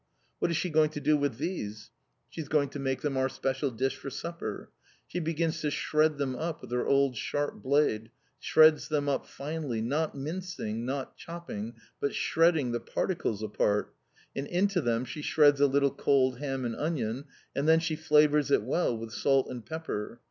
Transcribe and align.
What 0.39 0.49
is 0.49 0.57
she 0.57 0.71
going 0.71 0.89
to 0.93 0.99
do 0.99 1.15
with 1.15 1.37
these? 1.37 1.91
She 2.27 2.41
is 2.41 2.49
going 2.49 2.69
to 2.69 2.79
make 2.79 3.01
them 3.01 3.15
our 3.17 3.29
special 3.29 3.69
dish 3.69 3.95
for 3.95 4.09
supper. 4.09 4.71
She 5.05 5.19
begins 5.19 5.61
to 5.61 5.69
shred 5.69 6.17
them 6.17 6.35
up 6.35 6.59
with 6.59 6.71
her 6.71 6.87
old 6.87 7.15
sharp 7.15 7.61
blade 7.61 8.09
shreds 8.39 8.87
them 8.87 9.07
up 9.07 9.27
finely, 9.27 9.79
not 9.79 10.15
mincing, 10.17 10.87
not 10.87 11.17
chopping, 11.17 11.75
but 11.99 12.15
shredding 12.15 12.71
the 12.71 12.79
particles 12.79 13.43
apart 13.43 13.93
and 14.35 14.47
into 14.47 14.81
them 14.81 15.05
she 15.05 15.21
shreds 15.21 15.61
a 15.61 15.67
little 15.67 15.93
cold 15.93 16.39
ham 16.39 16.65
and 16.65 16.75
onion, 16.77 17.25
and 17.55 17.67
then 17.67 17.79
she 17.79 17.95
flavours 17.95 18.49
it 18.49 18.63
well 18.63 18.97
with 18.97 19.11
salt 19.13 19.49
and 19.51 19.67
pepper. 19.67 20.19